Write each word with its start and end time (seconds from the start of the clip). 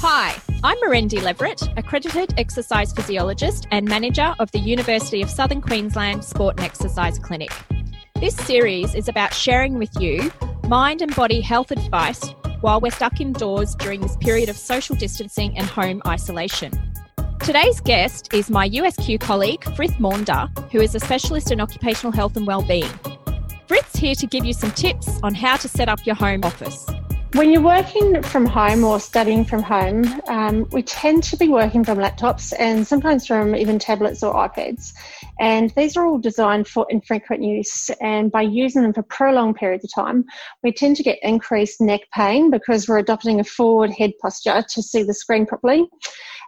Hi, 0.00 0.36
I'm 0.62 0.76
Marendi 0.78 1.22
Leverett, 1.22 1.62
accredited 1.78 2.34
exercise 2.38 2.92
physiologist 2.92 3.66
and 3.70 3.88
manager 3.88 4.34
of 4.38 4.50
the 4.52 4.58
University 4.58 5.22
of 5.22 5.30
Southern 5.30 5.62
Queensland 5.62 6.22
Sport 6.22 6.56
and 6.58 6.66
Exercise 6.66 7.18
Clinic. 7.18 7.50
This 8.20 8.36
series 8.36 8.94
is 8.94 9.08
about 9.08 9.32
sharing 9.32 9.78
with 9.78 9.90
you 9.98 10.30
mind 10.68 11.00
and 11.00 11.16
body 11.16 11.40
health 11.40 11.70
advice 11.70 12.28
while 12.60 12.78
we're 12.78 12.90
stuck 12.90 13.20
indoors 13.22 13.74
during 13.74 14.02
this 14.02 14.16
period 14.18 14.50
of 14.50 14.56
social 14.58 14.94
distancing 14.96 15.56
and 15.56 15.66
home 15.66 16.02
isolation. 16.06 16.72
Today's 17.40 17.80
guest 17.80 18.34
is 18.34 18.50
my 18.50 18.68
USQ 18.68 19.18
colleague, 19.20 19.64
Frith 19.74 19.98
Maunder, 19.98 20.50
who 20.72 20.80
is 20.80 20.94
a 20.94 21.00
specialist 21.00 21.50
in 21.50 21.60
occupational 21.60 22.12
health 22.12 22.36
and 22.36 22.46
wellbeing. 22.46 22.90
Frith's 23.66 23.96
here 23.96 24.14
to 24.14 24.26
give 24.26 24.44
you 24.44 24.52
some 24.52 24.72
tips 24.72 25.18
on 25.22 25.34
how 25.34 25.56
to 25.56 25.68
set 25.68 25.88
up 25.88 26.04
your 26.04 26.16
home 26.16 26.44
office. 26.44 26.86
When 27.32 27.50
you're 27.50 27.60
working 27.60 28.22
from 28.22 28.46
home 28.46 28.84
or 28.84 29.00
studying 29.00 29.44
from 29.44 29.62
home, 29.62 30.04
um, 30.28 30.66
we 30.70 30.82
tend 30.82 31.22
to 31.24 31.36
be 31.36 31.48
working 31.48 31.84
from 31.84 31.98
laptops 31.98 32.54
and 32.58 32.86
sometimes 32.86 33.26
from 33.26 33.54
even 33.54 33.78
tablets 33.78 34.22
or 34.22 34.32
iPads. 34.32 34.94
And 35.38 35.70
these 35.70 35.96
are 35.96 36.06
all 36.06 36.18
designed 36.18 36.68
for 36.68 36.86
infrequent 36.88 37.42
use. 37.42 37.90
And 38.00 38.30
by 38.30 38.42
using 38.42 38.82
them 38.82 38.94
for 38.94 39.02
prolonged 39.02 39.56
periods 39.56 39.84
of 39.84 39.92
time, 39.92 40.24
we 40.62 40.72
tend 40.72 40.96
to 40.96 41.02
get 41.02 41.18
increased 41.20 41.80
neck 41.80 42.02
pain 42.14 42.50
because 42.50 42.88
we're 42.88 42.98
adopting 42.98 43.40
a 43.40 43.44
forward 43.44 43.90
head 43.90 44.12
posture 44.22 44.64
to 44.74 44.82
see 44.82 45.02
the 45.02 45.12
screen 45.12 45.46
properly. 45.46 45.84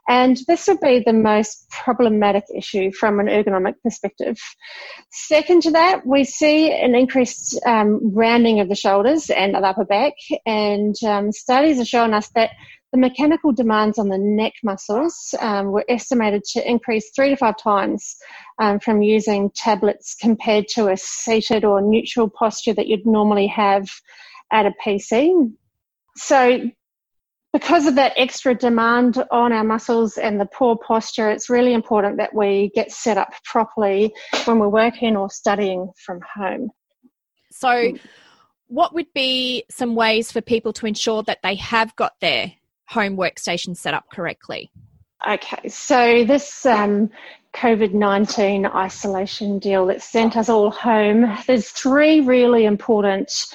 And 0.09 0.39
this 0.49 0.67
would 0.67 0.81
be 0.81 1.03
the 1.05 1.13
most 1.13 1.69
problematic 1.71 2.45
issue 2.57 2.91
from 2.93 3.21
an 3.21 3.27
ergonomic 3.27 3.75
perspective. 3.83 4.39
Second 5.11 5.63
to 5.63 5.71
that, 5.73 6.07
we 6.07 6.25
see 6.25 6.73
an 6.73 6.95
increased 6.95 7.61
um, 7.67 8.01
rounding 8.15 8.59
of 8.59 8.71
the 8.71 8.75
shoulders 8.75 9.29
and 9.29 9.55
the 9.55 9.59
upper 9.59 9.85
back. 9.85 10.15
And 10.47 10.95
um, 11.07 11.31
studies 11.31 11.79
are 11.79 11.85
showing 11.85 12.15
us 12.15 12.31
that 12.35 12.53
the 12.91 12.99
mechanical 12.99 13.53
demands 13.53 13.99
on 13.99 14.09
the 14.09 14.17
neck 14.17 14.55
muscles 14.65 15.35
um, 15.41 15.73
were 15.73 15.85
estimated 15.91 16.43
to 16.53 16.67
increase 16.67 17.11
three 17.15 17.29
to 17.29 17.37
five 17.37 17.59
times 17.59 18.17
um, 18.59 18.81
from 18.81 19.03
using 19.03 19.51
tablets 19.55 20.17
compared 20.19 20.69
to 20.69 20.89
a 20.89 20.97
seated 20.97 21.67
or 21.67 21.83
neutral 21.83 22.31
posture 22.31 22.73
that 22.73 22.87
you'd 22.87 23.07
normally 23.07 23.47
have 23.47 23.89
at 24.51 24.65
a 24.65 24.73
PC. 24.83 25.53
So 26.17 26.71
because 27.53 27.87
of 27.87 27.95
that 27.95 28.13
extra 28.17 28.55
demand 28.55 29.23
on 29.31 29.53
our 29.53 29.65
muscles 29.65 30.19
and 30.19 30.41
the 30.41 30.47
poor 30.47 30.77
posture, 30.77 31.31
it's 31.31 31.49
really 31.49 31.73
important 31.73 32.19
that 32.19 32.35
we 32.35 32.71
get 32.75 32.93
set 32.93 33.17
up 33.17 33.33
properly 33.45 34.13
when 34.45 34.59
we're 34.59 34.69
working 34.69 35.17
or 35.17 35.31
studying 35.31 35.91
from 36.05 36.21
home. 36.35 36.71
So, 37.51 37.95
what 38.67 38.95
would 38.95 39.13
be 39.15 39.65
some 39.71 39.95
ways 39.95 40.31
for 40.31 40.43
people 40.43 40.75
to 40.75 40.87
ensure 40.87 41.23
that 41.23 41.39
they 41.43 41.55
have 41.55 41.97
got 41.97 42.13
their 42.21 42.53
home 42.87 43.17
workstation 43.17 43.77
set 43.77 43.95
up 43.95 44.05
correctly? 44.13 44.71
Okay, 45.27 45.69
so 45.69 46.25
this 46.25 46.65
um, 46.67 47.11
COVID 47.55 47.93
19 47.93 48.67
isolation 48.67 49.59
deal 49.59 49.87
that 49.87 50.03
sent 50.03 50.37
us 50.37 50.49
all 50.49 50.71
home, 50.71 51.37
there's 51.47 51.71
three 51.71 52.21
really 52.21 52.67
important 52.67 53.47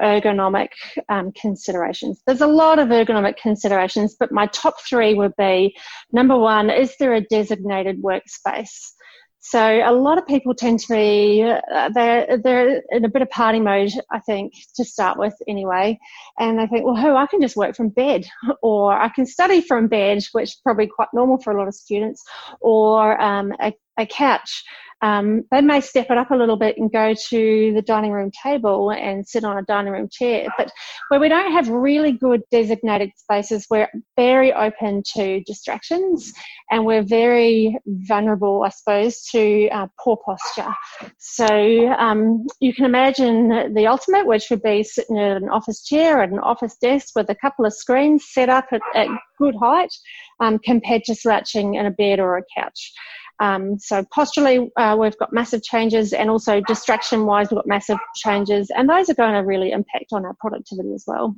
ergonomic 0.00 0.68
um, 1.08 1.32
considerations. 1.32 2.22
There's 2.26 2.40
a 2.40 2.46
lot 2.46 2.78
of 2.78 2.88
ergonomic 2.88 3.36
considerations, 3.36 4.16
but 4.18 4.32
my 4.32 4.46
top 4.46 4.74
three 4.88 5.14
would 5.14 5.34
be 5.36 5.76
number 6.12 6.36
one, 6.36 6.70
is 6.70 6.94
there 6.98 7.14
a 7.14 7.20
designated 7.20 8.02
workspace? 8.02 8.92
So 9.44 9.60
a 9.60 9.90
lot 9.90 10.18
of 10.18 10.26
people 10.26 10.54
tend 10.54 10.78
to 10.80 10.88
be 10.88 11.42
uh, 11.42 11.90
they're 11.92 12.38
they're 12.38 12.80
in 12.90 13.04
a 13.04 13.08
bit 13.08 13.22
of 13.22 13.30
party 13.30 13.58
mode, 13.58 13.90
I 14.12 14.20
think, 14.20 14.52
to 14.76 14.84
start 14.84 15.18
with 15.18 15.34
anyway, 15.48 15.98
and 16.38 16.60
they 16.60 16.68
think, 16.68 16.84
well, 16.84 16.94
who 16.94 17.16
I 17.16 17.26
can 17.26 17.40
just 17.40 17.56
work 17.56 17.74
from 17.74 17.88
bed, 17.88 18.24
or 18.62 18.92
I 18.92 19.08
can 19.08 19.26
study 19.26 19.60
from 19.60 19.88
bed, 19.88 20.22
which 20.30 20.50
is 20.50 20.60
probably 20.62 20.86
quite 20.86 21.08
normal 21.12 21.38
for 21.38 21.52
a 21.52 21.58
lot 21.58 21.66
of 21.66 21.74
students, 21.74 22.22
or 22.60 23.20
um, 23.20 23.52
a, 23.60 23.72
a 23.98 24.06
couch 24.06 24.62
um, 25.02 25.42
they 25.50 25.60
may 25.60 25.80
step 25.80 26.06
it 26.10 26.18
up 26.18 26.30
a 26.30 26.36
little 26.36 26.56
bit 26.56 26.78
and 26.78 26.90
go 26.92 27.12
to 27.30 27.72
the 27.74 27.82
dining 27.82 28.12
room 28.12 28.30
table 28.42 28.90
and 28.90 29.26
sit 29.26 29.44
on 29.44 29.58
a 29.58 29.62
dining 29.62 29.92
room 29.92 30.08
chair. 30.10 30.46
But 30.56 30.70
where 31.08 31.20
we 31.20 31.28
don't 31.28 31.52
have 31.52 31.68
really 31.68 32.12
good 32.12 32.42
designated 32.50 33.10
spaces, 33.16 33.66
we're 33.68 33.88
very 34.16 34.52
open 34.52 35.02
to 35.14 35.42
distractions 35.44 36.32
and 36.70 36.86
we're 36.86 37.02
very 37.02 37.76
vulnerable, 37.86 38.62
I 38.62 38.68
suppose, 38.68 39.22
to 39.32 39.68
uh, 39.70 39.88
poor 40.02 40.16
posture. 40.24 40.72
So 41.18 41.46
um, 41.98 42.46
you 42.60 42.72
can 42.72 42.84
imagine 42.84 43.74
the 43.74 43.88
ultimate, 43.88 44.26
which 44.26 44.50
would 44.50 44.62
be 44.62 44.84
sitting 44.84 45.18
at 45.18 45.36
an 45.36 45.48
office 45.48 45.84
chair 45.84 46.22
at 46.22 46.30
an 46.30 46.38
office 46.38 46.76
desk 46.76 47.16
with 47.16 47.28
a 47.28 47.34
couple 47.34 47.66
of 47.66 47.74
screens 47.74 48.24
set 48.30 48.48
up 48.48 48.66
at, 48.72 48.80
at 48.94 49.08
good 49.38 49.56
height 49.56 49.92
um, 50.40 50.58
compared 50.58 51.02
to 51.04 51.14
slouching 51.14 51.74
in 51.74 51.86
a 51.86 51.90
bed 51.90 52.20
or 52.20 52.38
a 52.38 52.42
couch. 52.56 52.92
Um, 53.42 53.76
so 53.78 54.04
posturally, 54.14 54.70
uh, 54.76 54.96
we've 54.98 55.18
got 55.18 55.32
massive 55.32 55.62
changes, 55.64 56.12
and 56.12 56.30
also 56.30 56.60
distraction-wise, 56.60 57.50
we've 57.50 57.58
got 57.58 57.66
massive 57.66 57.98
changes, 58.14 58.70
and 58.70 58.88
those 58.88 59.10
are 59.10 59.14
going 59.14 59.34
to 59.34 59.40
really 59.40 59.72
impact 59.72 60.12
on 60.12 60.24
our 60.24 60.36
productivity 60.40 60.92
as 60.94 61.04
well. 61.08 61.34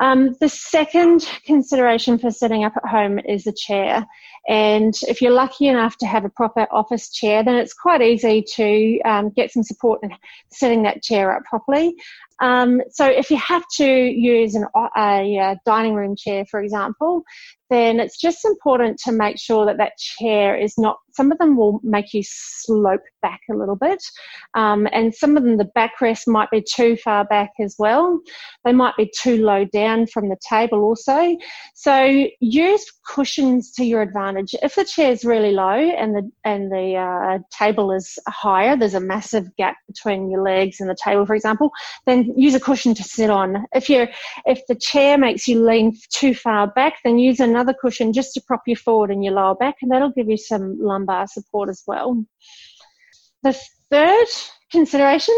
Um, 0.00 0.34
the 0.40 0.48
second 0.48 1.26
consideration 1.44 2.18
for 2.18 2.30
setting 2.30 2.64
up 2.64 2.74
at 2.76 2.88
home 2.88 3.18
is 3.18 3.44
the 3.44 3.52
chair. 3.52 4.06
And 4.48 4.94
if 5.08 5.20
you're 5.20 5.30
lucky 5.44 5.68
enough 5.68 5.96
to 5.98 6.06
have 6.06 6.24
a 6.24 6.30
proper 6.30 6.66
office 6.70 7.10
chair, 7.10 7.44
then 7.44 7.56
it's 7.56 7.74
quite 7.74 8.00
easy 8.00 8.42
to 8.56 9.00
um, 9.02 9.30
get 9.30 9.52
some 9.52 9.62
support 9.62 10.00
in 10.02 10.10
setting 10.50 10.82
that 10.84 11.02
chair 11.02 11.36
up 11.36 11.44
properly. 11.44 11.94
Um, 12.40 12.80
so 12.90 13.06
if 13.06 13.30
you 13.30 13.36
have 13.36 13.64
to 13.76 13.86
use 13.86 14.54
an, 14.54 14.66
a, 14.74 14.88
a, 14.96 15.60
dining 15.66 15.94
room 15.94 16.16
chair, 16.16 16.44
for 16.46 16.60
example, 16.60 17.22
then 17.70 18.00
it's 18.00 18.18
just 18.18 18.44
important 18.44 18.98
to 18.98 19.12
make 19.12 19.38
sure 19.38 19.64
that 19.64 19.76
that 19.76 19.96
chair 19.96 20.56
is 20.56 20.74
not, 20.76 20.96
some 21.12 21.30
of 21.30 21.38
them 21.38 21.56
will 21.56 21.80
make 21.84 22.12
you 22.12 22.22
slope 22.24 23.02
back 23.22 23.40
a 23.48 23.54
little 23.54 23.76
bit. 23.76 24.02
Um, 24.54 24.88
and 24.92 25.14
some 25.14 25.36
of 25.36 25.44
them, 25.44 25.56
the 25.56 25.70
backrest 25.76 26.26
might 26.26 26.50
be 26.50 26.62
too 26.62 26.96
far 26.96 27.24
back 27.24 27.50
as 27.60 27.76
well. 27.78 28.20
They 28.64 28.72
might 28.72 28.96
be 28.96 29.10
too 29.16 29.36
low 29.44 29.64
down 29.66 30.08
from 30.08 30.28
the 30.28 30.36
table 30.48 30.80
also. 30.80 31.36
So 31.74 32.26
use 32.40 32.84
cushions 33.06 33.72
to 33.74 33.84
your 33.84 34.02
advantage. 34.02 34.54
If 34.62 34.74
the 34.74 34.84
chair 34.84 35.12
is 35.12 35.24
really 35.24 35.52
low 35.52 35.68
and 35.68 36.14
the, 36.16 36.30
and 36.44 36.72
the 36.72 36.96
uh, 36.96 37.38
table 37.56 37.92
is 37.92 38.18
higher, 38.26 38.76
there's 38.76 38.94
a 38.94 39.00
massive 39.00 39.54
gap 39.56 39.76
between 39.86 40.28
your 40.28 40.42
legs 40.42 40.80
and 40.80 40.90
the 40.90 40.96
table, 41.00 41.24
for 41.24 41.36
example, 41.36 41.70
then 42.06 42.29
use 42.36 42.54
a 42.54 42.60
cushion 42.60 42.94
to 42.94 43.02
sit 43.02 43.30
on. 43.30 43.66
If 43.74 43.88
you're, 43.88 44.08
if 44.46 44.60
the 44.68 44.74
chair 44.74 45.18
makes 45.18 45.46
you 45.48 45.64
lean 45.64 45.96
too 46.12 46.34
far 46.34 46.68
back, 46.68 46.94
then 47.04 47.18
use 47.18 47.40
another 47.40 47.74
cushion 47.74 48.12
just 48.12 48.34
to 48.34 48.42
prop 48.46 48.62
you 48.66 48.76
forward 48.76 49.10
in 49.10 49.22
your 49.22 49.34
lower 49.34 49.54
back, 49.54 49.76
and 49.82 49.90
that'll 49.90 50.12
give 50.12 50.28
you 50.28 50.36
some 50.36 50.78
lumbar 50.80 51.26
support 51.26 51.68
as 51.68 51.82
well. 51.86 52.24
The 53.42 53.58
third 53.90 54.28
consideration 54.70 55.34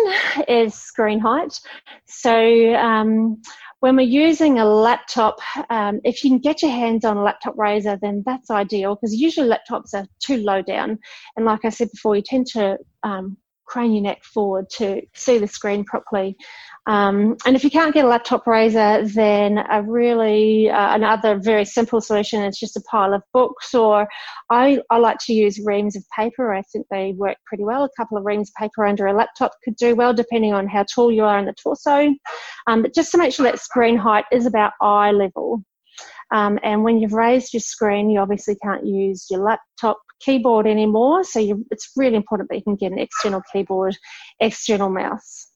is 0.49 0.75
screen 0.75 1.21
height. 1.21 1.59
So, 2.07 2.75
um, 2.75 3.41
when 3.83 3.97
we're 3.97 4.03
using 4.03 4.61
a 4.61 4.65
laptop, 4.65 5.41
um, 5.69 6.01
if 6.05 6.23
you 6.23 6.31
can 6.31 6.39
get 6.39 6.63
your 6.63 6.71
hands 6.71 7.05
on 7.05 7.17
a 7.17 7.23
laptop 7.23 7.59
raiser, 7.59 7.99
then 8.01 8.23
that's 8.25 8.49
ideal 8.49 8.95
because 8.95 9.13
usually 9.13 9.49
laptops 9.49 9.93
are 9.93 10.07
too 10.21 10.37
low 10.37 10.63
down. 10.63 11.01
And 11.37 11.45
like 11.45 11.65
I 11.65 11.71
said 11.71 11.91
before, 11.91 12.15
you 12.15 12.23
tend 12.23 12.47
to 12.53 12.79
um, 13.03 13.37
crane 13.67 13.93
your 13.93 14.03
neck 14.03 14.23
forward 14.25 14.69
to 14.71 15.03
see 15.15 15.39
the 15.39 15.47
screen 15.47 15.85
properly. 15.85 16.37
Um, 16.87 17.37
and 17.47 17.55
if 17.55 17.63
you 17.63 17.71
can't 17.71 17.95
get 17.95 18.05
a 18.05 18.09
laptop 18.09 18.47
raiser, 18.47 19.07
then 19.07 19.59
a 19.59 19.83
really 19.83 20.69
uh, 20.69 20.95
another 20.95 21.39
very 21.39 21.65
simple 21.65 22.01
solution 22.01 22.43
is 22.43 22.59
just 22.59 22.77
a 22.77 22.83
pile 22.83 23.15
of 23.15 23.23
books. 23.33 23.75
Or 23.75 24.09
I, 24.51 24.81
I 24.91 24.99
like 24.99 25.19
to 25.27 25.33
use 25.33 25.61
reams 25.65 25.97
of 25.97 26.05
paper. 26.17 26.53
I 26.53 26.63
think 26.63 26.87
they 26.91 27.15
work 27.17 27.37
pretty 27.47 27.65
well. 27.65 27.85
A 27.85 27.91
couple 27.97 28.19
of 28.19 28.25
reams 28.25 28.51
of 28.51 28.55
paper 28.55 28.85
under 28.85 29.07
a 29.07 29.15
laptop 29.15 29.53
could 29.65 29.77
do 29.77 29.95
well, 29.95 30.13
depending 30.13 30.53
on 30.53 30.67
how 30.67 30.85
tall 30.85 31.13
you 31.13 31.25
are 31.25 31.39
in 31.39 31.45
the 31.45 31.55
torso. 31.55 32.13
Um, 32.67 32.83
but 32.83 32.95
just 32.95 33.13
to 33.13 33.19
make 33.19 33.33
sure 33.33 33.45
that 33.45 33.61
screen 33.61 33.97
height 33.97 34.25
is 34.33 34.47
about 34.47 34.73
eye 34.81 35.13
level. 35.13 35.63
Um, 36.33 36.59
and 36.63 36.83
when 36.83 36.99
you've 36.99 37.13
raised 37.13 37.53
your 37.53 37.61
screen, 37.61 38.11
you 38.11 38.19
obviously 38.19 38.57
can't 38.63 38.87
use 38.87 39.27
your 39.31 39.41
laptop 39.41 39.99
keyboard 40.25 40.67
anymore. 40.67 41.25
So 41.25 41.39
you, 41.39 41.67
it's 41.71 41.91
really 41.97 42.17
important 42.17 42.49
that 42.51 42.57
you 42.57 42.63
can 42.63 42.77
get 42.77 42.93
an 42.93 42.99
external 42.99 43.43
keyboard, 43.53 43.97
external 44.41 44.89
mouse. 44.89 45.49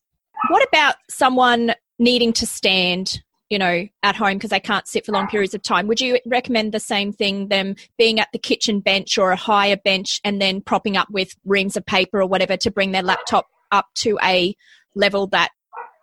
What 0.50 0.66
about 0.68 0.96
someone 1.08 1.74
needing 1.98 2.32
to 2.34 2.46
stand, 2.46 3.22
you 3.48 3.58
know, 3.58 3.86
at 4.02 4.16
home 4.16 4.34
because 4.34 4.50
they 4.50 4.60
can't 4.60 4.86
sit 4.86 5.06
for 5.06 5.12
long 5.12 5.28
periods 5.28 5.54
of 5.54 5.62
time? 5.62 5.86
Would 5.86 6.00
you 6.00 6.18
recommend 6.26 6.72
the 6.72 6.80
same 6.80 7.12
thing, 7.12 7.48
them 7.48 7.74
being 7.96 8.20
at 8.20 8.28
the 8.32 8.38
kitchen 8.38 8.80
bench 8.80 9.16
or 9.18 9.32
a 9.32 9.36
higher 9.36 9.76
bench 9.76 10.20
and 10.24 10.40
then 10.40 10.60
propping 10.60 10.96
up 10.96 11.08
with 11.10 11.34
reams 11.44 11.76
of 11.76 11.86
paper 11.86 12.20
or 12.20 12.26
whatever 12.26 12.56
to 12.58 12.70
bring 12.70 12.92
their 12.92 13.02
laptop 13.02 13.46
up 13.72 13.86
to 13.96 14.18
a 14.22 14.54
level 14.94 15.26
that 15.28 15.50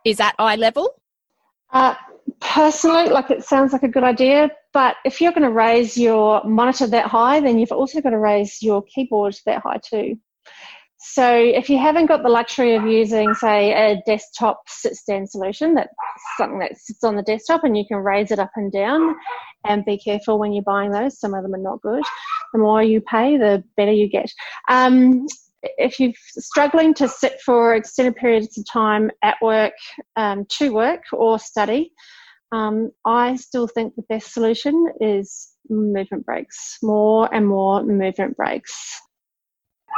is 0.06 0.20
at 0.20 0.36
eye 0.40 0.56
level? 0.56 1.02
Uh, 1.72 1.96
personally, 2.44 3.10
like 3.10 3.32
it 3.32 3.44
sounds 3.44 3.74
like 3.74 3.84
a 3.84 3.88
good 3.88 4.04
idea, 4.04 4.50
but 4.74 4.96
if 5.06 5.20
you're 5.20 5.32
going 5.32 5.44
to 5.44 5.52
raise 5.52 5.98
your 5.98 6.44
monitor 6.44 6.88
that 6.88 7.08
high, 7.08 7.40
then 7.40 7.58
you've 7.58 7.72
also 7.72 8.02
got 8.02 8.12
to 8.12 8.20
raise 8.20 8.62
your 8.62 8.84
keyboard 8.84 9.36
that 9.46 9.62
high 9.62 9.80
too. 9.84 10.16
So 11.06 11.36
if 11.36 11.70
you 11.70 11.78
haven't 11.78 12.06
got 12.06 12.24
the 12.24 12.30
luxury 12.30 12.76
of 12.76 12.86
using, 12.86 13.34
say, 13.34 13.74
a 13.74 14.02
desktop 14.06 14.64
sit 14.68 14.96
stand 14.96 15.30
solution, 15.30 15.74
that's 15.76 15.94
something 16.38 16.60
that 16.60 16.78
sits 16.78 17.04
on 17.04 17.18
the 17.18 17.24
desktop 17.24 17.66
and 17.66 17.78
you 17.78 17.86
can 17.86 17.98
raise 17.98 18.32
it 18.32 18.40
up 18.40 18.52
and 18.56 18.72
down, 18.72 19.16
and 19.66 19.84
be 19.84 19.98
careful 19.98 20.40
when 20.40 20.54
you're 20.54 20.64
buying 20.64 20.92
those. 20.92 21.20
Some 21.20 21.34
of 21.34 21.44
them 21.44 21.56
are 21.56 21.58
not 21.58 21.82
good. 21.82 22.04
The 22.54 22.60
more 22.60 22.82
you 22.82 23.02
pay, 23.02 23.38
the 23.38 23.64
better 23.76 23.92
you 23.92 24.08
get. 24.10 24.32
Um, 24.70 25.28
if 25.78 26.00
you're 26.00 26.14
struggling 26.38 26.94
to 26.96 27.08
sit 27.08 27.40
for 27.42 27.76
extended 27.76 28.16
periods 28.16 28.58
of 28.58 28.66
time 28.66 29.12
at 29.24 29.36
work, 29.42 29.74
um, 30.16 30.46
to 30.58 30.74
work 30.74 31.02
or 31.12 31.38
study, 31.38 31.92
um, 32.54 32.92
I 33.04 33.36
still 33.36 33.68
think 33.68 33.96
the 33.96 34.04
best 34.04 34.32
solution 34.32 34.86
is 35.02 35.50
movement 35.70 36.26
breaks, 36.26 36.78
more 36.84 37.34
and 37.34 37.48
more 37.48 37.84
movement 37.84 38.38
breaks. 38.38 39.02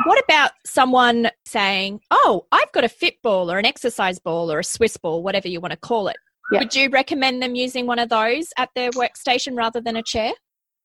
What 0.05 0.23
about 0.23 0.51
someone 0.65 1.29
saying, 1.45 1.99
Oh, 2.11 2.45
I've 2.51 2.71
got 2.71 2.85
a 2.85 2.89
fit 2.89 3.21
ball 3.21 3.51
or 3.51 3.59
an 3.59 3.65
exercise 3.65 4.19
ball 4.19 4.51
or 4.51 4.59
a 4.59 4.63
Swiss 4.63 4.95
ball, 4.95 5.21
whatever 5.21 5.49
you 5.49 5.59
want 5.59 5.71
to 5.71 5.77
call 5.77 6.07
it? 6.07 6.15
Yep. 6.51 6.61
Would 6.61 6.75
you 6.75 6.89
recommend 6.89 7.41
them 7.41 7.55
using 7.55 7.87
one 7.87 7.99
of 7.99 8.09
those 8.09 8.47
at 8.57 8.69
their 8.75 8.91
workstation 8.91 9.57
rather 9.57 9.81
than 9.81 9.97
a 9.97 10.03
chair? 10.03 10.31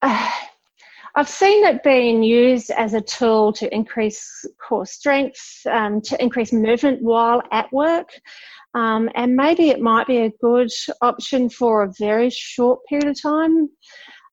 Uh, 0.02 0.30
I've 1.16 1.28
seen 1.28 1.64
it 1.66 1.82
being 1.82 2.22
used 2.22 2.70
as 2.70 2.94
a 2.94 3.00
tool 3.00 3.52
to 3.54 3.72
increase 3.74 4.44
core 4.64 4.86
strength, 4.86 5.40
um, 5.68 6.00
to 6.02 6.22
increase 6.22 6.52
movement 6.52 7.02
while 7.02 7.42
at 7.50 7.72
work. 7.72 8.10
Um, 8.74 9.10
and 9.14 9.34
maybe 9.34 9.70
it 9.70 9.80
might 9.80 10.06
be 10.06 10.18
a 10.18 10.32
good 10.40 10.70
option 11.02 11.48
for 11.48 11.82
a 11.82 11.92
very 11.98 12.30
short 12.30 12.80
period 12.88 13.08
of 13.08 13.20
time. 13.20 13.68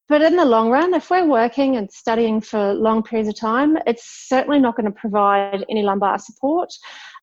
But 0.10 0.22
in 0.22 0.38
the 0.38 0.46
long 0.46 0.70
run, 0.70 0.94
if 0.94 1.10
we're 1.10 1.28
working 1.28 1.76
and 1.76 1.92
studying 1.92 2.40
for 2.40 2.74
long 2.74 3.04
periods 3.04 3.28
of 3.28 3.38
time, 3.38 3.78
it's 3.86 4.06
certainly 4.30 4.58
not 4.58 4.78
going 4.78 4.86
to 4.86 4.92
provide 4.92 5.66
any 5.70 5.84
lumbar 5.84 6.18
support. 6.18 6.70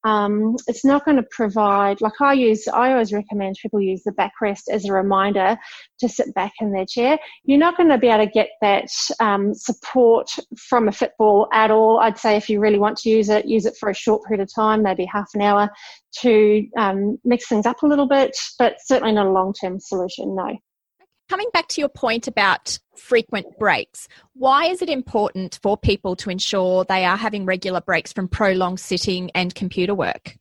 Um, 0.04 0.56
it's 0.66 0.84
not 0.84 1.06
going 1.06 1.16
to 1.16 1.26
provide, 1.31 2.02
like 2.02 2.20
I 2.20 2.34
use, 2.34 2.69
I 2.69 2.92
always 2.92 3.10
recommend 3.10 3.56
people 3.62 3.81
use 3.81 4.02
the 4.02 4.12
backrest 4.12 4.64
as 4.70 4.84
a 4.84 4.92
reminder 4.92 5.56
to 6.00 6.08
sit 6.10 6.34
back 6.34 6.52
in 6.60 6.72
their 6.72 6.84
chair. 6.84 7.19
You're 7.44 7.58
not 7.58 7.78
going 7.78 7.88
to 7.88 7.96
be 7.96 8.08
able 8.08 8.26
to 8.26 8.31
get 8.31 8.50
that 8.60 8.90
um, 9.19 9.54
support 9.54 10.28
from 10.58 10.88
a 10.88 10.92
football 10.92 11.48
at 11.54 11.70
all. 11.70 12.00
I'd 12.00 12.19
say 12.19 12.36
if 12.36 12.50
you 12.50 12.60
really 12.60 12.78
want 12.78 12.98
to 12.98 13.08
use 13.08 13.31
it, 13.31 13.46
use 13.46 13.64
it 13.64 13.78
for 13.81 13.88
a 13.88 13.94
short 13.94 14.25
period 14.26 14.42
of 14.42 14.54
time, 14.54 14.82
maybe 14.82 15.06
half 15.06 15.31
an 15.32 15.40
hour 15.40 15.70
to 16.20 16.66
um, 16.76 17.19
mix 17.25 17.48
things 17.48 17.64
up 17.64 17.82
a 17.82 17.86
little 17.86 18.06
bit, 18.06 18.36
but 18.58 18.76
certainly 18.84 19.12
not 19.12 19.26
a 19.26 19.32
long 19.32 19.54
term 19.54 19.81
solution, 19.81 20.36
no. 20.36 20.54
Coming 21.29 21.49
back 21.55 21.69
to 21.69 21.81
your 21.81 21.88
point 21.88 22.29
about 22.29 22.79
frequent 22.97 23.47
breaks, 23.59 24.09
why 24.35 24.67
is 24.67 24.82
it 24.82 24.91
important 24.91 25.59
for 25.62 25.76
people 25.76 26.17
to 26.17 26.29
ensure 26.29 26.85
they 26.85 27.05
are 27.06 27.17
having 27.17 27.47
regular 27.47 27.81
breaks 27.81 28.12
from 28.12 28.29
prolonged 28.29 28.79
sitting 28.79 29.31
and 29.35 29.55
computer 29.55 29.94
work? 29.94 30.37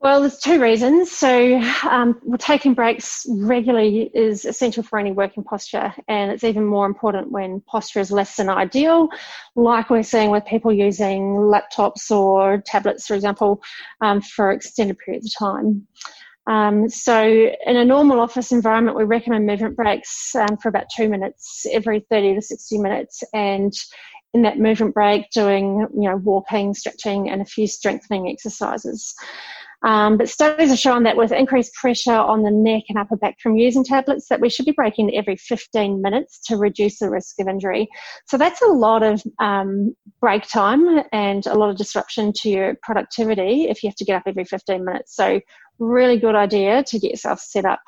Well, 0.00 0.20
there's 0.20 0.38
two 0.38 0.58
reasons. 0.58 1.12
So, 1.12 1.60
um, 1.86 2.18
taking 2.38 2.72
breaks 2.72 3.26
regularly 3.28 4.10
is 4.14 4.46
essential 4.46 4.82
for 4.82 4.98
any 4.98 5.12
working 5.12 5.44
posture, 5.44 5.92
and 6.08 6.32
it's 6.32 6.44
even 6.44 6.64
more 6.64 6.86
important 6.86 7.30
when 7.30 7.60
posture 7.60 8.00
is 8.00 8.10
less 8.10 8.36
than 8.36 8.48
ideal, 8.48 9.10
like 9.54 9.90
we're 9.90 10.02
seeing 10.02 10.30
with 10.30 10.46
people 10.46 10.72
using 10.72 11.34
laptops 11.34 12.10
or 12.10 12.62
tablets, 12.64 13.06
for 13.06 13.14
example, 13.14 13.60
um, 14.00 14.22
for 14.22 14.50
extended 14.50 14.96
periods 14.98 15.26
of 15.26 15.38
time. 15.38 15.86
Um, 16.46 16.88
so, 16.88 17.22
in 17.24 17.76
a 17.76 17.84
normal 17.84 18.20
office 18.20 18.50
environment, 18.50 18.96
we 18.96 19.04
recommend 19.04 19.46
movement 19.46 19.76
breaks 19.76 20.34
um, 20.34 20.56
for 20.56 20.68
about 20.68 20.86
two 20.94 21.08
minutes 21.08 21.66
every 21.70 22.00
30 22.10 22.34
to 22.36 22.42
60 22.42 22.78
minutes. 22.78 23.22
And 23.32 23.72
in 24.32 24.42
that 24.42 24.58
movement 24.58 24.94
break, 24.94 25.30
doing 25.30 25.86
you 25.94 26.08
know 26.08 26.16
walking, 26.16 26.74
stretching, 26.74 27.30
and 27.30 27.42
a 27.42 27.44
few 27.44 27.66
strengthening 27.66 28.28
exercises. 28.28 29.14
Um, 29.82 30.18
but 30.18 30.28
studies 30.28 30.68
have 30.68 30.78
shown 30.78 31.04
that 31.04 31.16
with 31.16 31.32
increased 31.32 31.74
pressure 31.74 32.12
on 32.12 32.42
the 32.42 32.50
neck 32.50 32.84
and 32.88 32.98
upper 32.98 33.16
back 33.16 33.38
from 33.40 33.56
using 33.56 33.84
tablets, 33.84 34.28
that 34.28 34.40
we 34.40 34.50
should 34.50 34.66
be 34.66 34.72
breaking 34.72 35.14
every 35.16 35.36
15 35.36 36.02
minutes 36.02 36.40
to 36.46 36.56
reduce 36.56 36.98
the 36.98 37.10
risk 37.10 37.40
of 37.40 37.48
injury. 37.48 37.88
So 38.26 38.36
that's 38.36 38.60
a 38.62 38.66
lot 38.66 39.02
of 39.02 39.22
um, 39.38 39.96
break 40.20 40.46
time 40.48 41.02
and 41.12 41.46
a 41.46 41.54
lot 41.54 41.70
of 41.70 41.76
disruption 41.76 42.32
to 42.38 42.50
your 42.50 42.76
productivity 42.82 43.68
if 43.68 43.82
you 43.82 43.88
have 43.88 43.96
to 43.96 44.04
get 44.04 44.16
up 44.16 44.24
every 44.26 44.44
15 44.44 44.84
minutes. 44.84 45.16
So 45.16 45.40
really 45.78 46.18
good 46.18 46.34
idea 46.34 46.84
to 46.84 46.98
get 46.98 47.10
yourself 47.10 47.40
set 47.40 47.64
up 47.64 47.80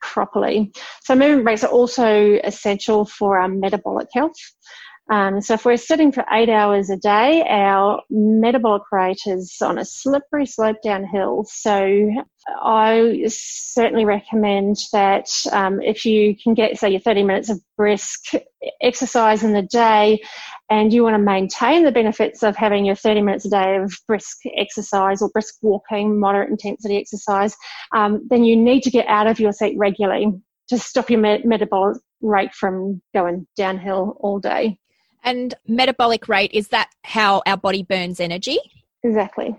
properly. 0.00 0.72
So 1.02 1.14
movement 1.14 1.44
breaks 1.44 1.64
are 1.64 1.70
also 1.70 2.38
essential 2.44 3.06
for 3.06 3.38
our 3.38 3.48
metabolic 3.48 4.08
health. 4.12 4.36
Um, 5.10 5.42
so 5.42 5.54
if 5.54 5.66
we're 5.66 5.76
sitting 5.76 6.12
for 6.12 6.24
eight 6.32 6.48
hours 6.48 6.88
a 6.88 6.96
day, 6.96 7.44
our 7.46 8.00
metabolic 8.08 8.84
rate 8.90 9.20
is 9.26 9.54
on 9.60 9.78
a 9.78 9.84
slippery 9.84 10.46
slope 10.46 10.78
downhill. 10.82 11.44
So 11.46 12.10
I 12.48 13.24
certainly 13.28 14.06
recommend 14.06 14.76
that 14.92 15.28
um, 15.52 15.82
if 15.82 16.06
you 16.06 16.34
can 16.42 16.54
get, 16.54 16.78
say, 16.78 16.90
your 16.90 17.00
30 17.00 17.22
minutes 17.22 17.50
of 17.50 17.60
brisk 17.76 18.32
exercise 18.80 19.42
in 19.42 19.52
the 19.52 19.62
day 19.62 20.22
and 20.70 20.90
you 20.90 21.02
want 21.02 21.14
to 21.14 21.22
maintain 21.22 21.84
the 21.84 21.92
benefits 21.92 22.42
of 22.42 22.56
having 22.56 22.86
your 22.86 22.94
30 22.94 23.20
minutes 23.20 23.44
a 23.44 23.50
day 23.50 23.76
of 23.76 23.92
brisk 24.08 24.38
exercise 24.56 25.20
or 25.20 25.28
brisk 25.28 25.56
walking, 25.60 26.18
moderate 26.18 26.48
intensity 26.48 26.96
exercise, 26.96 27.54
um, 27.94 28.26
then 28.30 28.42
you 28.42 28.56
need 28.56 28.82
to 28.82 28.90
get 28.90 29.06
out 29.06 29.26
of 29.26 29.38
your 29.38 29.52
seat 29.52 29.76
regularly 29.76 30.32
to 30.68 30.78
stop 30.78 31.10
your 31.10 31.20
metabolic 31.20 31.98
rate 32.22 32.54
from 32.54 33.02
going 33.12 33.46
downhill 33.54 34.16
all 34.20 34.38
day. 34.38 34.78
And 35.24 35.54
metabolic 35.66 36.28
rate, 36.28 36.50
is 36.52 36.68
that 36.68 36.90
how 37.02 37.42
our 37.46 37.56
body 37.56 37.82
burns 37.82 38.20
energy? 38.20 38.58
Exactly. 39.02 39.56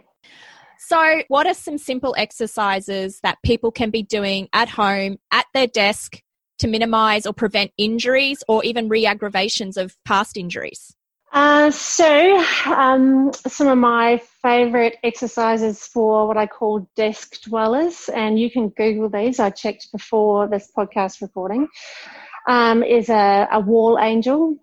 So, 0.77 1.23
what 1.27 1.47
are 1.47 1.53
some 1.55 1.79
simple 1.79 2.13
exercises 2.17 3.19
that 3.23 3.39
people 3.43 3.71
can 3.71 3.89
be 3.89 4.03
doing 4.03 4.47
at 4.53 4.69
home, 4.69 5.17
at 5.31 5.47
their 5.53 5.67
desk, 5.67 6.21
to 6.59 6.67
minimize 6.67 7.25
or 7.25 7.33
prevent 7.33 7.71
injuries 7.77 8.43
or 8.47 8.63
even 8.63 8.87
re 8.87 9.05
aggravations 9.05 9.77
of 9.77 9.97
past 10.05 10.37
injuries? 10.37 10.95
Uh, 11.33 11.69
so, 11.69 12.37
um, 12.67 13.31
some 13.45 13.67
of 13.67 13.77
my 13.77 14.21
favorite 14.41 14.97
exercises 15.03 15.85
for 15.85 16.27
what 16.27 16.37
I 16.37 16.47
call 16.47 16.87
desk 16.95 17.41
dwellers, 17.41 18.09
and 18.09 18.39
you 18.39 18.49
can 18.49 18.69
Google 18.69 19.09
these, 19.09 19.39
I 19.39 19.49
checked 19.49 19.91
before 19.91 20.47
this 20.47 20.71
podcast 20.77 21.21
recording, 21.21 21.67
um, 22.47 22.83
is 22.83 23.09
a, 23.09 23.47
a 23.51 23.59
wall 23.59 23.97
angel. 23.99 24.57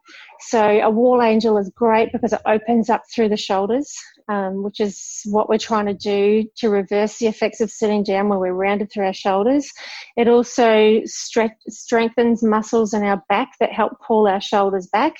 So 0.49 0.61
a 0.61 0.91
wall 0.91 1.23
angel 1.23 1.57
is 1.59 1.71
great 1.75 2.13
because 2.13 2.33
it 2.33 2.41
opens 2.47 2.91
up 2.91 3.03
through 3.15 3.29
the 3.29 3.37
shoulders, 3.37 3.97
um, 4.29 4.65
which 4.65 4.81
is 4.81 5.23
what 5.27 5.49
we're 5.49 5.59
trying 5.59 5.87
to 5.87 5.95
do 5.95 6.45
to 6.57 6.69
reverse 6.69 7.19
the 7.19 7.29
effects 7.29 7.61
of 7.61 7.71
sitting 7.71 8.03
down 8.03 8.29
where 8.29 8.41
we're 8.41 8.53
rounded 8.53 8.91
through 8.91 9.07
our 9.07 9.13
shoulders. 9.13 9.71
It 10.17 10.27
also 10.27 11.01
stre- 11.03 11.55
strengthens 11.69 12.43
muscles 12.43 12.93
in 12.93 13.05
our 13.05 13.23
back 13.29 13.53
that 13.61 13.73
help 13.73 13.93
pull 14.05 14.27
our 14.27 14.41
shoulders 14.41 14.89
back. 14.89 15.15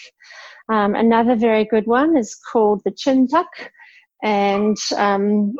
Um, 0.69 0.95
another 0.95 1.37
very 1.37 1.65
good 1.65 1.87
one 1.87 2.17
is 2.17 2.35
called 2.35 2.83
the 2.85 2.93
chin 2.93 3.29
tuck 3.29 3.71
and 4.23 4.77
um, 4.97 5.55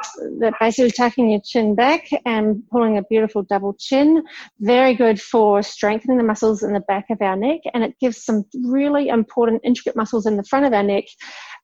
basically 0.61 0.91
tucking 0.91 1.31
your 1.31 1.41
chin 1.45 1.75
back 1.75 2.09
and 2.25 2.63
pulling 2.71 2.99
a 2.99 3.03
beautiful 3.03 3.43
double 3.43 3.75
chin. 3.75 4.23
Very 4.61 4.95
good 4.95 5.21
for 5.21 5.63
strengthening 5.63 6.19
the 6.19 6.25
muscles 6.25 6.63
in 6.63 6.73
the 6.73 6.81
back 6.81 7.07
of 7.11 7.21
our 7.21 7.37
neck, 7.37 7.61
and 7.75 7.83
it 7.83 7.95
gives 8.01 8.25
some 8.25 8.45
really 8.65 9.09
important, 9.09 9.63
intricate 9.65 9.97
muscles 9.97 10.27
in 10.27 10.37
the 10.37 10.45
front 10.45 10.67
of 10.67 10.73
our 10.73 10.83
neck 10.83 11.05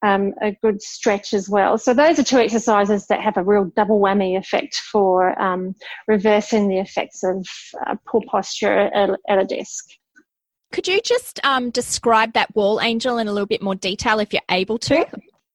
um, 0.02 0.33
a 0.43 0.52
good 0.62 0.81
stretch 0.83 1.35
as 1.35 1.49
well. 1.49 1.78
So 1.78 1.95
those 1.95 2.19
are 2.19 2.25
two 2.25 2.38
exercises 2.38 3.07
that 3.07 3.21
have 3.21 3.37
a 3.37 3.43
real 3.43 3.64
double 3.76 4.00
whammy 4.00 4.38
effect 4.38 4.76
for 4.76 5.40
um, 5.40 5.75
reversing 6.07 6.69
the 6.69 6.78
effects 6.78 7.23
of 7.25 7.47
uh, 7.87 7.97
poor 8.07 8.23
posture 8.28 8.73
at, 8.73 9.11
at 9.28 9.38
a 9.38 9.45
desk. 9.45 9.85
Could 10.71 10.87
you 10.87 11.00
just 11.00 11.40
um, 11.45 11.71
describe 11.71 12.35
that 12.35 12.55
wall 12.55 12.81
angel 12.81 13.19
in 13.19 13.26
a 13.26 13.33
little 13.33 13.47
bit 13.47 13.62
more 13.62 13.75
detail 13.75 14.21
if 14.21 14.33
you're 14.33 14.43
able 14.50 14.78
to? 14.81 15.07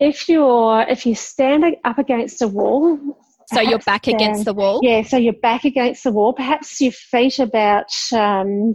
If 0.04 0.28
you're 0.28 0.82
if 0.90 1.06
you 1.06 1.16
stand 1.16 1.64
up 1.86 1.98
against 1.98 2.42
a 2.42 2.48
wall 2.48 3.00
so 3.48 3.62
you're 3.62 3.80
back 3.80 4.04
stand, 4.04 4.22
against 4.22 4.46
the 4.46 4.54
wall? 4.54 4.80
Yeah 4.84 5.02
so 5.04 5.18
you're 5.18 5.34
back 5.34 5.64
against 5.64 6.04
the 6.04 6.12
wall. 6.12 6.34
Perhaps 6.34 6.82
your 6.82 6.92
feet 6.92 7.40
about 7.40 7.92
um, 8.12 8.74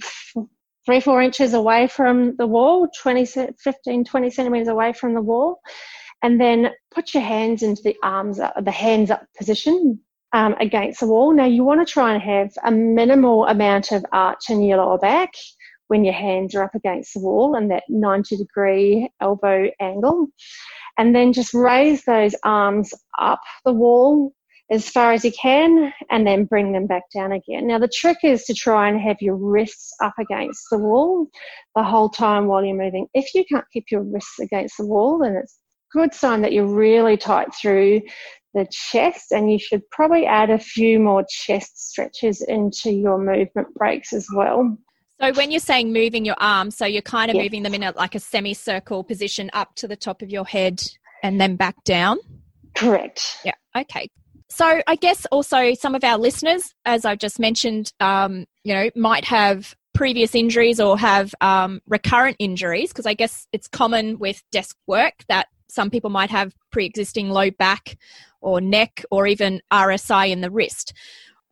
three 0.86 1.00
four 1.00 1.20
inches 1.20 1.52
away 1.54 1.86
from 1.86 2.36
the 2.36 2.46
wall 2.46 2.88
20 3.02 3.26
15 3.58 4.04
20 4.04 4.30
centimeters 4.30 4.68
away 4.68 4.92
from 4.92 5.14
the 5.14 5.22
wall. 5.22 5.60
And 6.22 6.40
then 6.40 6.70
put 6.90 7.14
your 7.14 7.22
hands 7.22 7.62
into 7.62 7.82
the 7.82 7.96
arms 8.02 8.40
up, 8.40 8.52
the 8.64 8.72
hands 8.72 9.10
up 9.10 9.24
position 9.36 10.00
um, 10.32 10.56
against 10.60 11.00
the 11.00 11.06
wall. 11.06 11.32
Now 11.32 11.44
you 11.44 11.62
want 11.62 11.86
to 11.86 11.92
try 11.92 12.12
and 12.12 12.22
have 12.22 12.50
a 12.64 12.72
minimal 12.72 13.46
amount 13.46 13.92
of 13.92 14.04
arch 14.12 14.50
in 14.50 14.62
your 14.62 14.78
lower 14.78 14.98
back 14.98 15.30
when 15.86 16.04
your 16.04 16.14
hands 16.14 16.54
are 16.54 16.64
up 16.64 16.74
against 16.74 17.14
the 17.14 17.20
wall 17.20 17.54
and 17.54 17.70
that 17.70 17.84
90 17.88 18.36
degree 18.36 19.10
elbow 19.20 19.70
angle 19.80 20.28
and 20.98 21.14
then 21.14 21.32
just 21.32 21.54
raise 21.54 22.04
those 22.04 22.34
arms 22.44 22.92
up 23.18 23.40
the 23.64 23.72
wall 23.72 24.32
as 24.70 24.88
far 24.88 25.12
as 25.12 25.24
you 25.24 25.32
can 25.32 25.92
and 26.10 26.26
then 26.26 26.44
bring 26.44 26.72
them 26.72 26.86
back 26.86 27.04
down 27.14 27.32
again. 27.32 27.66
Now, 27.66 27.78
the 27.78 27.88
trick 27.88 28.18
is 28.22 28.44
to 28.44 28.54
try 28.54 28.88
and 28.88 29.00
have 29.00 29.16
your 29.20 29.36
wrists 29.36 29.94
up 30.02 30.14
against 30.20 30.66
the 30.70 30.78
wall 30.78 31.28
the 31.74 31.82
whole 31.82 32.10
time 32.10 32.46
while 32.46 32.62
you're 32.62 32.76
moving. 32.76 33.06
If 33.14 33.34
you 33.34 33.44
can't 33.50 33.64
keep 33.72 33.86
your 33.90 34.02
wrists 34.02 34.38
against 34.40 34.76
the 34.76 34.86
wall, 34.86 35.18
then 35.18 35.36
it's 35.36 35.58
a 35.94 35.98
good 35.98 36.12
sign 36.12 36.42
that 36.42 36.52
you're 36.52 36.66
really 36.66 37.16
tight 37.16 37.48
through 37.54 38.02
the 38.52 38.66
chest 38.70 39.32
and 39.32 39.50
you 39.50 39.58
should 39.58 39.88
probably 39.90 40.26
add 40.26 40.50
a 40.50 40.58
few 40.58 40.98
more 40.98 41.24
chest 41.30 41.90
stretches 41.90 42.42
into 42.42 42.90
your 42.90 43.18
movement 43.18 43.72
breaks 43.74 44.12
as 44.12 44.26
well. 44.34 44.76
So 45.20 45.32
when 45.32 45.50
you're 45.50 45.60
saying 45.60 45.92
moving 45.92 46.24
your 46.24 46.36
arms, 46.38 46.76
so 46.76 46.86
you're 46.86 47.02
kind 47.02 47.30
of 47.30 47.34
yes. 47.34 47.44
moving 47.44 47.62
them 47.64 47.74
in 47.74 47.82
a, 47.82 47.92
like 47.96 48.14
a 48.14 48.20
semicircle 48.20 49.04
position 49.04 49.50
up 49.52 49.74
to 49.76 49.88
the 49.88 49.96
top 49.96 50.22
of 50.22 50.30
your 50.30 50.44
head 50.44 50.80
and 51.22 51.40
then 51.40 51.56
back 51.56 51.82
down? 51.84 52.18
Correct. 52.76 53.38
Yeah. 53.44 53.54
Okay. 53.76 54.08
So 54.48 54.80
I 54.86 54.96
guess 54.96 55.26
also 55.26 55.74
some 55.74 55.94
of 55.94 56.04
our 56.04 56.18
listeners, 56.18 56.72
as 56.84 57.04
I 57.04 57.16
just 57.16 57.38
mentioned, 57.38 57.92
um, 58.00 58.46
you 58.64 58.72
know, 58.72 58.90
might 58.94 59.24
have 59.24 59.74
previous 59.92 60.34
injuries 60.34 60.80
or 60.80 60.96
have 60.96 61.34
um, 61.40 61.80
recurrent 61.88 62.36
injuries 62.38 62.90
because 62.90 63.06
I 63.06 63.14
guess 63.14 63.46
it's 63.52 63.66
common 63.66 64.18
with 64.18 64.42
desk 64.52 64.76
work 64.86 65.14
that 65.28 65.48
some 65.68 65.90
people 65.90 66.10
might 66.10 66.30
have 66.30 66.54
pre-existing 66.70 67.30
low 67.30 67.50
back 67.50 67.98
or 68.40 68.60
neck 68.60 69.04
or 69.10 69.26
even 69.26 69.60
RSI 69.72 70.30
in 70.30 70.40
the 70.40 70.50
wrist. 70.50 70.92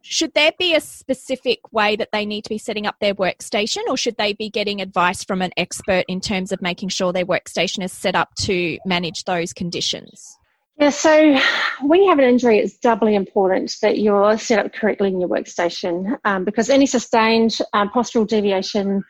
Should 0.08 0.34
there 0.34 0.52
be 0.56 0.74
a 0.74 0.80
specific 0.80 1.72
way 1.72 1.96
that 1.96 2.10
they 2.12 2.24
need 2.24 2.44
to 2.44 2.48
be 2.48 2.58
setting 2.58 2.86
up 2.86 2.94
their 3.00 3.14
workstation, 3.14 3.80
or 3.88 3.96
should 3.96 4.16
they 4.16 4.34
be 4.34 4.48
getting 4.48 4.80
advice 4.80 5.24
from 5.24 5.42
an 5.42 5.50
expert 5.56 6.04
in 6.06 6.20
terms 6.20 6.52
of 6.52 6.62
making 6.62 6.90
sure 6.90 7.12
their 7.12 7.26
workstation 7.26 7.82
is 7.82 7.92
set 7.92 8.14
up 8.14 8.32
to 8.42 8.78
manage 8.86 9.24
those 9.24 9.52
conditions? 9.52 10.38
Yeah, 10.78 10.90
so 10.90 11.36
when 11.80 12.02
you 12.02 12.08
have 12.08 12.20
an 12.20 12.26
injury, 12.26 12.58
it's 12.58 12.78
doubly 12.78 13.16
important 13.16 13.74
that 13.82 13.98
you're 13.98 14.38
set 14.38 14.64
up 14.64 14.72
correctly 14.72 15.08
in 15.08 15.20
your 15.20 15.28
workstation 15.28 16.16
um, 16.24 16.44
because 16.44 16.70
any 16.70 16.86
sustained 16.86 17.58
um, 17.72 17.88
postural 17.88 18.28
deviation 18.28 19.02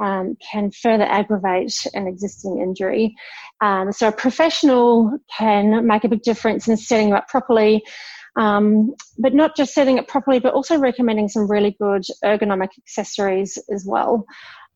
um, 0.00 0.36
can 0.52 0.70
further 0.70 1.04
aggravate 1.04 1.86
an 1.94 2.06
existing 2.06 2.60
injury. 2.60 3.16
Um, 3.60 3.90
so 3.90 4.08
a 4.08 4.12
professional 4.12 5.18
can 5.36 5.86
make 5.86 6.04
a 6.04 6.08
big 6.08 6.22
difference 6.22 6.68
in 6.68 6.76
setting 6.76 7.08
you 7.08 7.14
up 7.14 7.26
properly, 7.26 7.82
um, 8.36 8.94
but 9.18 9.34
not 9.34 9.56
just 9.56 9.74
setting 9.74 9.98
it 9.98 10.08
properly, 10.08 10.40
but 10.40 10.54
also 10.54 10.78
recommending 10.78 11.28
some 11.28 11.50
really 11.50 11.76
good 11.80 12.04
ergonomic 12.24 12.70
accessories 12.78 13.58
as 13.72 13.84
well. 13.86 14.24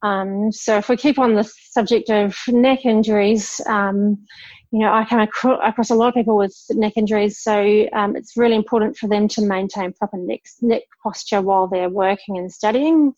Um, 0.03 0.53
so 0.53 0.77
if 0.77 0.89
we 0.89 0.97
keep 0.97 1.19
on 1.19 1.35
the 1.35 1.51
subject 1.71 2.09
of 2.09 2.37
neck 2.49 2.85
injuries, 2.85 3.61
um, 3.67 4.25
you 4.71 4.81
know, 4.81 4.93
I 4.93 5.05
come 5.05 5.21
across 5.21 5.91
a 5.91 5.95
lot 5.95 6.09
of 6.09 6.15
people 6.15 6.37
with 6.37 6.55
neck 6.71 6.93
injuries, 6.97 7.41
so 7.41 7.87
um, 7.93 8.15
it's 8.15 8.37
really 8.37 8.55
important 8.55 8.97
for 8.97 9.09
them 9.09 9.27
to 9.29 9.43
maintain 9.43 9.93
proper 9.93 10.19
neck, 10.19 10.43
neck 10.61 10.83
posture 11.03 11.41
while 11.41 11.67
they're 11.67 11.89
working 11.89 12.39
and 12.39 12.53
studying. 12.53 13.15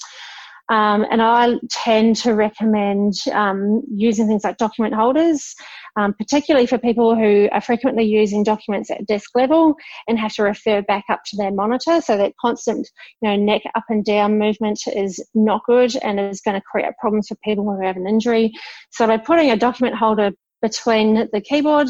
Um, 0.71 1.05
and 1.11 1.21
I 1.21 1.57
tend 1.69 2.17
to 2.17 2.35
recommend 2.35 3.15
um, 3.33 3.83
using 3.93 4.29
things 4.29 4.45
like 4.45 4.57
document 4.57 4.95
holders, 4.95 5.55
um, 5.97 6.15
particularly 6.15 6.67
for 6.67 6.79
people 6.79 7.17
who 7.17 7.49
are 7.51 7.61
frequently 7.61 8.05
using 8.05 8.45
documents 8.45 8.91
at 8.91 9.05
desk 9.07 9.31
level 9.35 9.75
and 10.07 10.19
have 10.19 10.33
to 10.35 10.45
refer 10.45 10.81
back 10.83 11.05
up 11.09 11.23
to 11.27 11.37
their 11.37 11.51
monitor. 11.51 12.01
So 12.01 12.17
that 12.17 12.35
constant, 12.41 12.89
you 13.21 13.29
know, 13.29 13.37
neck 13.37 13.63
up 13.75 13.85
and 13.89 14.05
down 14.05 14.39
movement 14.39 14.81
is 14.87 15.23
not 15.35 15.63
good 15.67 15.97
and 16.05 16.21
is 16.21 16.41
going 16.41 16.55
to 16.55 16.63
create 16.71 16.93
problems 17.01 17.29
for 17.29 17.37
people 17.45 17.65
who 17.65 17.85
have 17.85 17.97
an 17.97 18.07
injury. 18.07 18.53
So 18.91 19.09
by 19.09 19.17
putting 19.17 19.51
a 19.51 19.57
document 19.57 19.97
holder 19.97 20.31
between 20.63 21.29
the 21.33 21.41
keyboard 21.41 21.89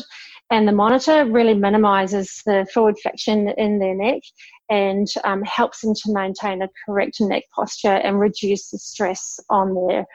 and 0.50 0.66
the 0.66 0.72
monitor 0.72 1.24
really 1.24 1.54
minimizes 1.54 2.42
the 2.44 2.66
forward 2.72 2.98
flexion 2.98 3.48
in 3.56 3.78
their 3.78 3.94
neck 3.94 4.22
and 4.68 5.06
um, 5.24 5.42
helps 5.42 5.80
them 5.80 5.94
to 5.94 6.12
maintain 6.12 6.62
a 6.62 6.68
correct 6.84 7.20
neck 7.20 7.44
posture 7.54 7.88
and 7.88 8.20
reduce 8.20 8.70
the 8.70 8.78
stress 8.78 9.38
on 9.48 9.74
their 9.74 10.06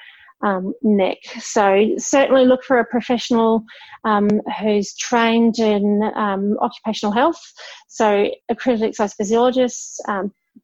um, 0.43 0.73
neck. 0.81 1.17
So 1.39 1.95
certainly 1.97 2.45
look 2.45 2.63
for 2.63 2.79
a 2.79 2.85
professional 2.85 3.63
um, 4.03 4.29
who's 4.59 4.95
trained 4.95 5.59
in 5.59 6.03
um, 6.15 6.57
occupational 6.59 7.13
health. 7.13 7.41
So 7.87 8.29
accredited 8.49 8.89
exercise 8.89 9.13
physiologists, 9.13 9.99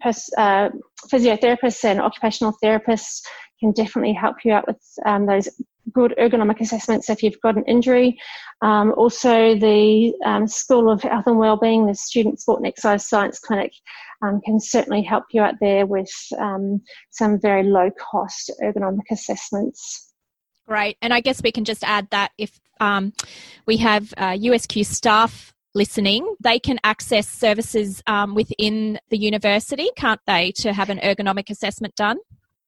pers- 0.01 0.30
uh, 0.38 0.70
physiotherapists 1.12 1.84
and 1.84 2.01
occupational 2.01 2.54
therapists 2.63 3.22
can 3.60 3.72
definitely 3.72 4.13
help 4.13 4.38
you 4.44 4.54
out 4.54 4.68
with 4.68 4.82
um, 5.06 5.25
those 5.25 5.48
good 5.94 6.14
ergonomic 6.20 6.62
assessments 6.62 7.10
if 7.10 7.24
you've 7.24 7.42
got 7.42 7.58
an 7.58 7.64
injury. 7.66 8.20
Um, 8.62 8.94
also, 8.96 9.56
the 9.56 10.14
um, 10.26 10.48
School 10.48 10.90
of 10.90 11.02
Health 11.02 11.28
and 11.28 11.38
Wellbeing, 11.38 11.88
the 11.88 11.96
Student 11.96 12.40
Sport 12.40 12.60
and 12.60 12.68
Exercise 12.68 13.08
Science 13.08 13.40
Clinic, 13.40 13.74
um, 14.22 14.40
can 14.46 14.60
certainly 14.60 15.02
help 15.02 15.26
you 15.32 15.42
out 15.42 15.56
there 15.60 15.86
with 15.86 16.12
um, 16.40 16.82
some 17.10 17.40
very 17.40 17.64
low 17.64 17.90
cost 17.92 18.52
ergonomic 18.64 19.10
assessments. 19.12 20.14
Great. 20.68 20.98
And 21.02 21.14
I 21.14 21.22
guess 21.22 21.42
we 21.44 21.52
can 21.52 21.66
just 21.66 21.84
add 21.84 22.08
that 22.12 22.32
if 22.38 22.60
um, 22.80 23.14
we 23.66 23.78
have 23.78 24.14
uh, 24.18 24.32
USQ 24.32 24.86
staff 24.86 25.54
listening, 25.74 26.36
they 26.40 26.60
can 26.60 26.80
access 26.84 27.28
services 27.28 28.02
um, 28.08 28.36
within 28.36 29.00
the 29.10 29.18
university, 29.18 29.90
can't 29.96 30.22
they, 30.28 30.52
to 30.58 30.74
have 30.74 30.90
an 30.90 31.00
ergonomic 31.00 31.50
assessment 31.50 31.96
done? 31.96 32.18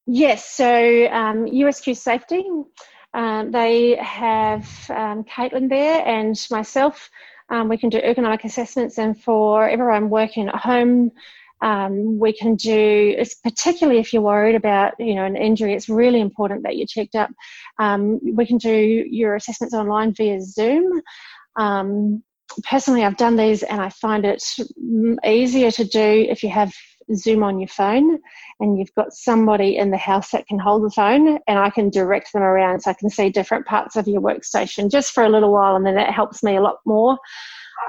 Yes, 0.05 0.49
so 0.49 0.65
um, 0.65 1.45
USQ 1.45 1.95
Safety 1.95 2.45
um, 3.13 3.51
they 3.51 3.95
have 3.97 4.63
um, 4.89 5.23
Caitlin 5.23 5.69
there 5.69 6.05
and 6.05 6.35
myself. 6.49 7.09
Um, 7.49 7.69
we 7.69 7.77
can 7.77 7.89
do 7.89 7.99
ergonomic 7.99 8.43
assessments, 8.43 8.97
and 8.97 9.19
for 9.19 9.67
everyone 9.67 10.09
working 10.09 10.47
at 10.47 10.55
home, 10.55 11.11
um, 11.61 12.17
we 12.17 12.33
can 12.33 12.55
do. 12.55 13.23
Particularly 13.43 13.99
if 13.99 14.13
you're 14.13 14.21
worried 14.21 14.55
about 14.55 14.93
you 14.99 15.15
know 15.15 15.25
an 15.25 15.35
injury. 15.35 15.73
It's 15.73 15.89
really 15.89 16.21
important 16.21 16.63
that 16.63 16.77
you're 16.77 16.87
checked 16.87 17.15
up. 17.15 17.29
Um, 17.77 18.19
we 18.35 18.45
can 18.45 18.57
do 18.57 19.05
your 19.09 19.35
assessments 19.35 19.73
online 19.75 20.13
via 20.13 20.41
Zoom. 20.41 21.01
Um, 21.55 22.23
personally, 22.69 23.03
I've 23.03 23.17
done 23.17 23.35
these, 23.35 23.61
and 23.63 23.79
I 23.79 23.89
find 23.89 24.25
it 24.25 24.43
easier 25.25 25.69
to 25.71 25.83
do 25.83 26.25
if 26.29 26.41
you 26.41 26.49
have 26.49 26.73
Zoom 27.15 27.43
on 27.43 27.59
your 27.59 27.67
phone 27.67 28.19
and 28.59 28.77
you've 28.77 28.93
got 28.95 29.13
somebody 29.13 29.77
in 29.77 29.91
the 29.91 29.97
house 29.97 30.31
that 30.31 30.47
can 30.47 30.59
hold 30.59 30.83
the 30.83 30.91
phone 30.91 31.39
and 31.47 31.59
I 31.59 31.69
can 31.69 31.89
direct 31.89 32.33
them 32.33 32.43
around 32.43 32.81
so 32.81 32.91
I 32.91 32.95
can 32.95 33.09
see 33.09 33.29
different 33.29 33.65
parts 33.65 33.95
of 33.95 34.07
your 34.07 34.21
workstation 34.21 34.91
just 34.91 35.11
for 35.11 35.23
a 35.23 35.29
little 35.29 35.51
while 35.51 35.75
and 35.75 35.85
then 35.85 35.95
that 35.95 36.13
helps 36.13 36.43
me 36.43 36.55
a 36.55 36.61
lot 36.61 36.77
more. 36.85 37.17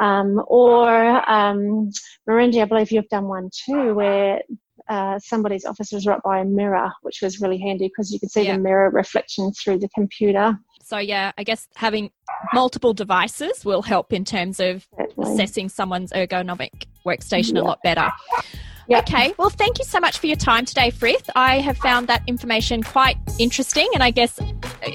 Um, 0.00 0.42
or 0.48 1.30
um, 1.30 1.90
I 2.28 2.64
believe 2.64 2.90
you've 2.90 3.08
done 3.08 3.28
one 3.28 3.50
too 3.66 3.94
where 3.94 4.40
uh, 4.88 5.18
somebody's 5.18 5.64
office 5.64 5.92
was 5.92 6.06
right 6.06 6.20
by 6.22 6.40
a 6.40 6.44
mirror, 6.44 6.92
which 7.02 7.20
was 7.22 7.40
really 7.40 7.58
handy 7.58 7.88
because 7.88 8.12
you 8.12 8.20
could 8.20 8.30
see 8.30 8.44
yeah. 8.44 8.56
the 8.56 8.62
mirror 8.62 8.90
reflection 8.90 9.52
through 9.52 9.78
the 9.78 9.88
computer. 9.94 10.58
So, 10.82 10.98
yeah, 10.98 11.32
I 11.38 11.44
guess 11.44 11.68
having 11.76 12.10
multiple 12.52 12.92
devices 12.92 13.64
will 13.64 13.82
help 13.82 14.12
in 14.12 14.24
terms 14.24 14.60
of 14.60 14.86
Certainly. 14.98 15.32
assessing 15.32 15.68
someone's 15.70 16.12
ergonomic 16.12 16.84
workstation 17.06 17.54
yeah. 17.54 17.62
a 17.62 17.64
lot 17.64 17.78
better. 17.82 18.10
Yep. 18.88 19.02
Okay, 19.02 19.34
well, 19.38 19.50
thank 19.50 19.78
you 19.78 19.84
so 19.84 19.98
much 19.98 20.18
for 20.18 20.26
your 20.26 20.36
time 20.36 20.64
today, 20.64 20.90
Frith. 20.90 21.30
I 21.34 21.60
have 21.60 21.78
found 21.78 22.06
that 22.08 22.22
information 22.26 22.82
quite 22.82 23.16
interesting, 23.38 23.88
and 23.94 24.02
I 24.02 24.10
guess 24.10 24.38
uh, 24.40 24.46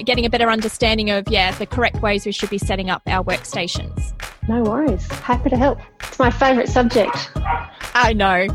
getting 0.04 0.24
a 0.24 0.30
better 0.30 0.48
understanding 0.48 1.10
of, 1.10 1.26
yeah, 1.28 1.50
the 1.52 1.66
correct 1.66 2.00
ways 2.00 2.24
we 2.24 2.32
should 2.32 2.50
be 2.50 2.58
setting 2.58 2.88
up 2.88 3.02
our 3.06 3.24
workstations. 3.24 4.12
No 4.48 4.62
worries. 4.62 5.06
Happy 5.08 5.50
to 5.50 5.56
help. 5.56 5.78
It's 6.04 6.18
my 6.18 6.30
favourite 6.30 6.68
subject. 6.68 7.30
I 7.94 8.12
know. 8.12 8.46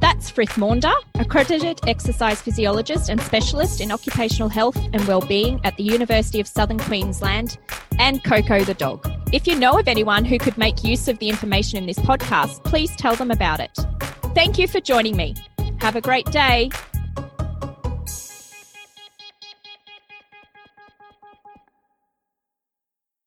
That's 0.00 0.28
Frith 0.28 0.58
Maunder, 0.58 0.92
accredited 1.14 1.80
exercise 1.88 2.42
physiologist 2.42 3.08
and 3.08 3.20
specialist 3.20 3.80
in 3.80 3.90
occupational 3.90 4.50
health 4.50 4.76
and 4.92 5.02
well-being 5.06 5.58
at 5.64 5.76
the 5.78 5.84
University 5.84 6.38
of 6.38 6.46
Southern 6.46 6.78
Queensland, 6.78 7.56
and 7.98 8.22
Coco 8.22 8.62
the 8.62 8.74
dog. 8.74 9.10
If 9.32 9.46
you 9.46 9.58
know 9.58 9.78
of 9.78 9.88
anyone 9.88 10.26
who 10.26 10.38
could 10.38 10.58
make 10.58 10.84
use 10.84 11.08
of 11.08 11.18
the 11.18 11.30
information 11.30 11.78
in 11.78 11.86
this 11.86 11.98
podcast, 11.98 12.62
please 12.64 12.94
tell 12.96 13.16
them 13.16 13.30
about 13.30 13.58
it. 13.58 13.76
Thank 14.36 14.58
you 14.58 14.68
for 14.68 14.80
joining 14.80 15.16
me. 15.16 15.34
Have 15.80 15.96
a 15.96 16.02
great 16.02 16.26
day. 16.26 16.68